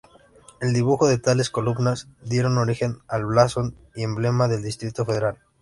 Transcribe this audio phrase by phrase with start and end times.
[0.59, 5.37] El dibujo de tales columnas dieron origen al blasón y emblema del Distrito Federal.